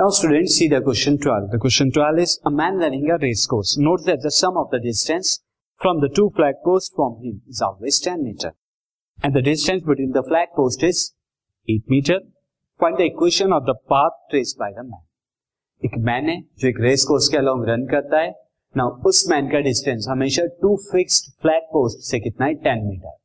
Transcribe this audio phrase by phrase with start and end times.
[0.00, 1.50] Now, students, see the question 12.
[1.50, 3.76] The question 12 is a man running a race course.
[3.76, 5.40] Note that the sum of the distance
[5.78, 8.54] from the two flag posts from him is always 10 meter.
[9.22, 11.12] And the distance between the flag post is
[11.68, 12.20] 8 meter.
[12.80, 15.04] Find the equation of the path traced by the man.
[15.82, 18.30] एक man है जो एक race course के along run करता है
[18.76, 23.16] ना उस man का डिस्टेंस हमेशा टू फिक्स्ड फ्लैग पोस्ट से कितना है टेन मीटर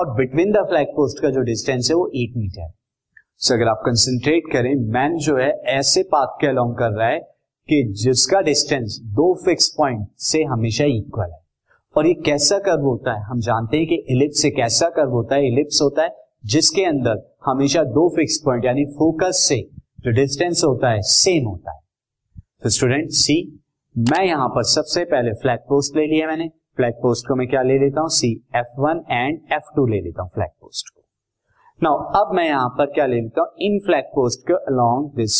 [0.00, 2.77] और बिटवीन द फ्लैग पोस्ट का जो डिस्टेंस है वो एट मीटर है
[3.40, 7.18] सो अगर आप कंसेंट्रेट करें मैन जो है, ऐसे पाथ के अलोंग कर रहा है
[7.68, 11.38] कि जिसका डिस्टेंस दो फिक्स पॉइंट से हमेशा इक्वल है।
[11.96, 13.22] और ये कैसा कर्व होता है?
[13.22, 15.46] हम जानते हैं कि इलिप्स से कैसा कर्व होता है?
[15.46, 19.60] इलिप्स होता है जिसके अंदर हमेशा दो फिक्स पॉइंट यानी फोकस से
[20.00, 21.80] जो डिस्टेंस होता है सेम होता है।
[22.62, 23.40] तो स्टूडेंट सी
[23.96, 27.62] मैं यहाँ पर सबसे पहले फ्लैग पोस्ट ले लिया मैंने। फ्लैग पोस्ट को मैं क्या
[27.62, 28.08] ले लेता हूँ?
[28.08, 30.97] See F one and F two ले लेता हूँ फ्लैग पोस्ट को।
[31.82, 33.50] नाउ अब मैं यहाँ पर क्या ले लेता हूँ?
[33.62, 35.34] इन फ्लैग पोस्ट के along this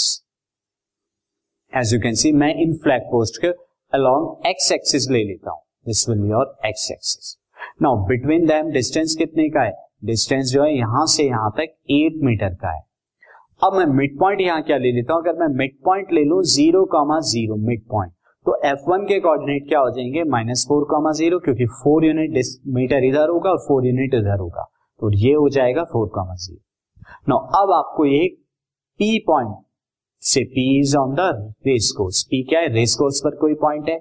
[1.72, 3.48] as you can see मैं इन फ्लैग पोस्ट के
[3.92, 5.60] अलोंग एक्स एक्सिस ले लेता हूँ.
[5.86, 7.36] This will your X axis
[7.82, 9.72] now between them distance कितने का है?
[10.04, 12.80] डिस्टेंस जो है यहाँ से यहाँ तक एट मीटर का है.
[13.64, 15.22] अब मैं मिड पॉइंट यहाँ क्या ले लेता हूँ?
[15.22, 18.12] अगर मैं मिड पॉइंट ले लू zero comma zero mid point
[18.46, 20.24] तो F1 के कोऑर्डिनेट क्या हो जाएँगे?
[20.30, 22.44] माइनस फोर कॉमा ज़ीरो क्योंकि फोर यूनिट
[22.74, 24.70] मीटर इधर होगा और फोर यूनिट इधर होगा.
[25.00, 26.60] तो ये हो जाएगा फोर कॉमा ज़ीरो।
[27.28, 28.26] नो अब आपको ये
[29.00, 29.56] P पॉइंट
[30.22, 32.68] से P is on the race course P क्या है?
[32.68, 33.96] रेस कोर्स पर कोई पॉइंट है।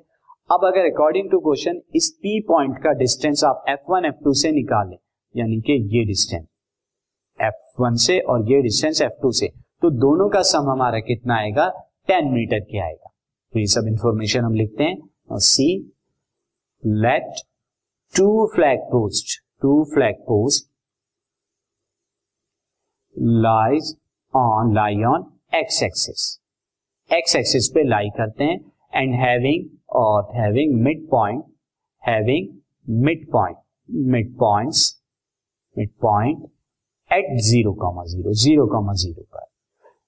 [0.51, 4.97] अब अगर अकॉर्डिंग टू क्वेश्चन इस P पॉइंट का डिस्टेंस आप F1 F2 से निकालें,
[5.35, 6.45] यानी कि ये डिस्टेंस
[7.39, 9.47] एफ़ वन से और ये डिस्टेंस एफ़ टू से।
[9.81, 11.67] तो दोनों का सम हमारा कितना आएगा?
[12.07, 13.11] टेन मीटर के आएगा।
[13.53, 15.67] तो ये सब इंफॉर्मेशन हम लिखते हैं। See
[16.85, 17.41] let
[18.13, 20.65] two flag post two flag post
[23.19, 23.95] lies
[24.33, 26.39] on lie on X axis
[27.09, 28.59] X axis पे लाई करते हैं
[28.93, 31.43] एंड हैविंग और having mid point
[32.03, 32.47] having
[33.05, 33.57] mid point
[34.13, 34.93] mid points
[35.77, 36.43] mid point
[37.11, 39.45] at zero comma zero zero comma zero पर.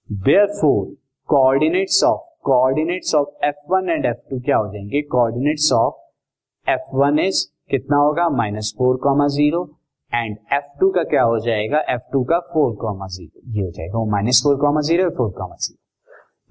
[0.62, 0.86] Therefore
[1.30, 5.02] coordinates of coordinates of F one and F two क्या हो जाएँगे?
[5.02, 8.30] Coordinates of F one is कितना होगा?
[8.30, 9.64] Minus four comma zero
[10.12, 11.80] and F two का क्या हो जाएगा?
[11.90, 15.56] एफ़ टू का फोर कॉमा ज़ीरो ये हो जाएगा। Minus four comma zero four comma
[15.56, 15.78] zero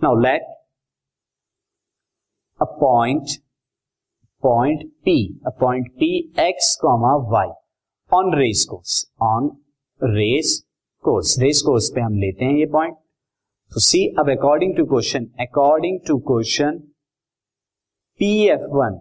[0.01, 0.43] now let
[2.61, 3.39] a point
[4.43, 6.11] point P a point P
[6.41, 7.49] X comma Y
[8.11, 9.51] on race course on
[10.01, 10.61] race
[11.05, 12.95] course race course पे हम लेते हैं ये point
[13.73, 16.79] तो see अब according to question according to question
[18.21, 18.95] P F one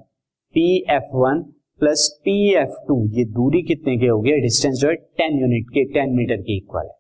[0.56, 1.44] P F one
[1.82, 5.66] plus P F two ये दूरी कितने के हो गया डिस्टेंस जो है टेन यूनिट
[5.74, 6.96] के टेन मीटर के इक्वल है।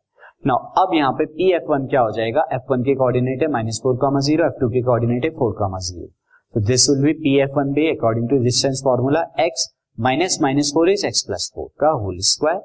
[0.47, 2.43] नाउ अब यहाँ पे पी एफ़ वन क्या हो जाएगा?
[2.53, 5.53] एफ़ वन के कोऑर्डिनेट है minus four comma zero F two के कोऑर्डिनेट है फोर
[5.59, 6.05] कॉमा ज़ीरो
[6.53, 9.67] तो this will be P F one be according to distance formula x
[9.97, 12.59] minus minus four is x plus four का whole square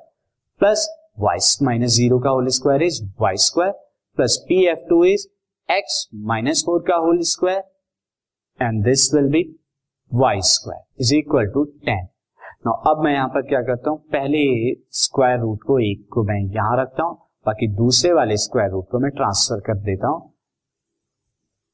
[0.61, 0.87] plus
[1.21, 3.73] y minus zero का whole square is y square
[4.19, 5.27] plus P F two is
[5.69, 7.63] x minus four का whole square
[8.61, 9.45] and this will be
[10.13, 12.07] y square is equal to ten
[12.67, 13.99] no अब मैं यहाँ पर क्या करता हूँ?
[14.13, 14.41] पहले
[14.95, 18.99] स्क्वायर रूट को एक को मैं यहाँ रखता हूँ, बाकी दूसरे वाले स्क्वायर रूट को
[18.99, 20.33] मैं ट्रांसफ़र कर देता हूँ।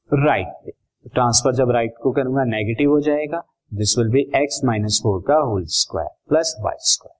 [0.09, 0.71] राइट पे।
[1.05, 5.35] ट्रांसफ़र जब राइट को करूँगा नेगेटिव हो जाएगा। This will be x minus four का
[5.41, 7.17] whole square plus y square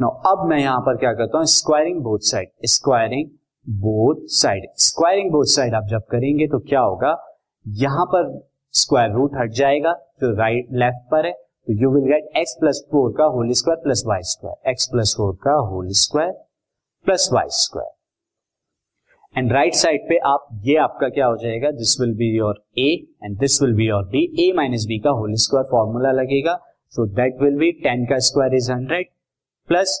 [0.00, 1.46] no अब मैं यहाँ पर क्या करता हूँ?
[1.46, 3.28] Squaring both side squaring
[3.66, 7.16] both side squaring both side आप जब करेंगे तो क्या होगा?
[7.66, 8.32] यहाँ पर
[8.74, 9.92] स्क्वायर रूट हट जाएगा
[10.22, 13.80] जो राइट लेफ़्ट पर है तो you will get x plus four का whole square
[13.82, 16.32] plus y square x plus four का whole square
[17.06, 17.92] plus y square
[19.36, 22.90] and right side पे आप, ये आपका क्या हो जाएगा this will be your A
[23.24, 26.54] and this will be your B A minus B का होल स्क्वायर फॉर्मूला लगेगा
[26.92, 29.06] so that will be ten का square is hundred
[29.68, 29.98] plus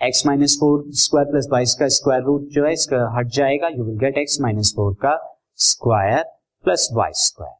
[0.00, 3.84] x minus four square plus बाईस का square root जो है, इसका हट जाएगा you
[3.84, 5.16] will get x minus four का
[5.60, 6.22] square
[6.64, 7.59] plus y square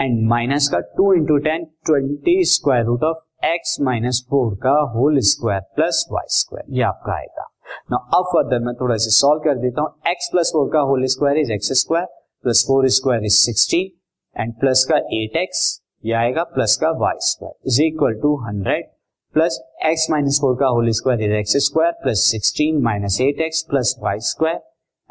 [0.00, 5.18] and minus का two into ten twenty square root of x minus four का whole
[5.30, 7.46] square plus y square ये आपका आएगा।
[7.90, 11.04] ना अब फर्दर मैं थोड़ा सा सॉल्व कर देता हूँ। एक्स प्लस फोर का whole
[11.14, 12.06] square is x square
[12.44, 15.64] plus four square is sixteen and plus का एट एक्स
[16.04, 18.86] ये आएगा प्लस का y square is equal to hundred
[19.34, 23.62] plus x minus four का whole square is x square plus sixteen minus eight x
[23.70, 24.60] plus y square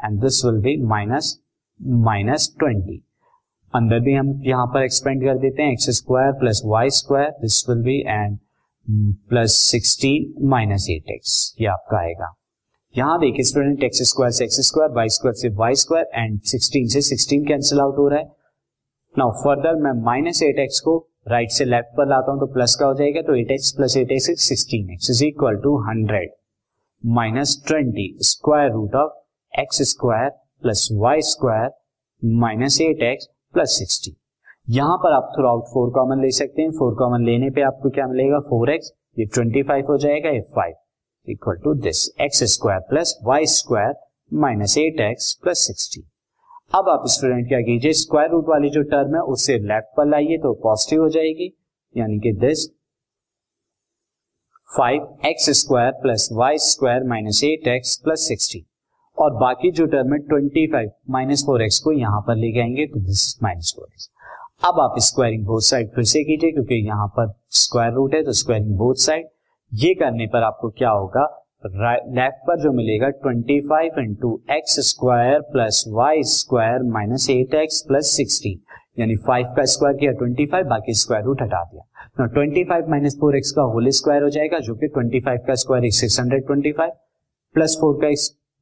[0.00, 1.36] and this will be minus
[2.02, 3.02] minus twenty
[3.74, 7.64] अंदर भी हम यहाँ पर expand कर देते हैं x square plus y square this
[7.68, 8.38] will be and
[9.28, 12.32] plus sixteen minus eight x ये आपका आएगा।
[12.94, 16.88] यहाँ देखिए स्टूडेंट एक्स स्क्वायर से एक्स स्क्वायर वाई स्क्वायर से वाई स्क्वायर एंड 16
[16.90, 18.30] से 16 कैंसिल आउट हो रहा है।
[19.14, 22.74] नाउ फर्दर मैं माइनस एट एक्स को राइट से लेफ़्ट पर लाता हूँ तो प्लस
[22.74, 23.22] का हो जाएगा?
[23.22, 26.30] तो eight x plus eight x sixteen x is equal to hundred
[27.04, 30.30] minus twenty square root of x square
[30.62, 31.70] plus y square
[32.22, 34.16] minus eight x plus sixty.
[34.68, 37.90] यहाँ पर आप थ्रू आउट फोर कॉमन ले सकते हैं। फोर कॉमन लेने पे आपको
[37.90, 38.38] क्या मिलेगा?
[38.50, 40.74] फोर एक्स, ये ट्वेंटी फाइव हो जाएगा, ये five.
[41.28, 42.06] Equal to this.
[42.20, 43.94] X square plus y square
[44.32, 46.02] minus eight x plus sixty.
[46.72, 47.92] अब आप स्टूडेंट क्या कीजिए?
[47.94, 51.52] स्क्वायर रूट वाली जो टर्म है उससे लेफ़्ट पर लाइए तो पॉजिटिव हो जाएगी।
[51.94, 52.68] यानी कि this
[54.70, 58.66] five x square plus y square minus eight x plus sixty.
[59.20, 62.86] और बाकी जो टर्म है twenty five minus four x को यहाँ पर ले जाएँगे
[62.86, 64.10] तो दिस माइनस फोर एक्स
[64.64, 68.32] अब आप स्क्वायरिंग बोथ साइड फिर से कीजिए, क्योंकि यहाँ पर स्क्वायर रूट है तो
[68.32, 69.28] स्क्वायरिंग बोथ साइड
[69.72, 71.22] ये करने पर आपको क्या होगा?
[71.64, 77.80] लेफ़्ट पर जो मिलेगा 25 five into x square plus y square minus eight x
[77.88, 78.52] plus sixty
[78.98, 83.36] यानी फाइव का स्क्वायर किया 25 बाकी स्क्वायर रूट हटा दिया। Twenty five minus four
[83.36, 86.92] x का होल स्क्वायर हो जाएगा, जो कि 25 का square six hundred twenty five
[87.54, 88.08] plus four का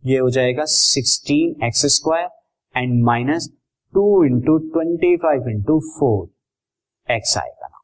[0.04, 2.28] ये हो जाएगा sixteen x square
[2.74, 3.48] and minus
[3.94, 7.80] two into twenty five into four x आएगा ना।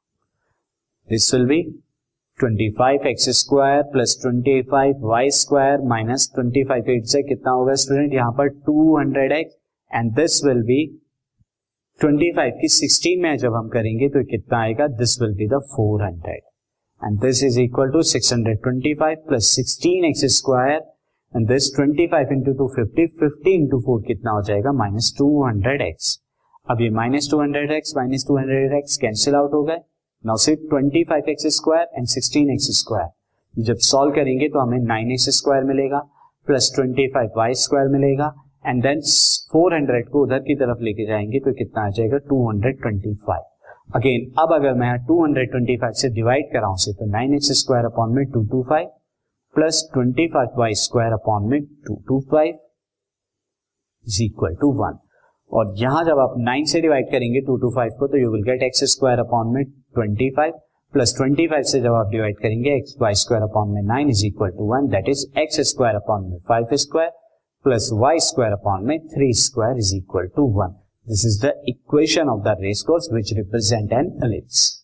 [1.08, 1.62] This will be
[2.38, 7.52] twenty five x square plus twenty five y square minus twenty five eight से कितना
[7.52, 9.56] होगा student यहाँ पर two hundred x
[9.90, 10.84] and this will be
[12.00, 14.86] twenty five की sixteen में जब हम करेंगे तो कितना आएगा?
[14.86, 16.42] This will be the four hundred
[17.00, 20.80] and this is equal to six hundred twenty five plus sixteen x square
[21.34, 24.72] and this twenty five into two fifty fifty into four कितना हो जाएगा?
[24.72, 26.18] माइनस टू हंड्रेड एक्स
[26.70, 29.78] अब ये minus two hundred x minus two hundred x cancel out हो गए।
[30.24, 34.78] Now सिर्फ़ twenty five x square and sixteen x square जब solve करेंगे तो हमें
[34.78, 35.98] नाइन एक्स स्क्वायर मिलेगा
[36.46, 38.32] plus twenty five y square मिलेगा
[38.66, 39.00] एंड देन
[39.52, 42.18] फोर हंड्रेड को उधर की तरफ़ लेके जाएँगे तो कितना आ जाएगा?
[42.18, 43.42] Two hundred twenty five
[43.96, 47.52] again अब अगर मैं टू हंड्रेड ट्वेंटी फाइव से डिवाइड कराऊं से तो नाइन एक्स
[47.60, 48.90] स्क्वायर अपॉन में two two five
[49.54, 52.58] plus twenty five y square upon में two two five
[54.06, 54.98] is equal to one
[55.50, 58.42] और यहाँ जब आप नाइन से डिवाइड करेंगे टू टू फाइव को तो you will
[58.42, 60.60] get x square upon में twenty five
[60.94, 64.26] plus twenty five से जब आप डिवाइड करेंगे एक्स वाई स्क्वायर अपॉन में nine is
[64.26, 67.10] equal to one that is x square upon में five square
[67.64, 70.76] plus y square upon में three square is equal to one
[71.06, 74.83] this is the equation of the race course which represent an ellipse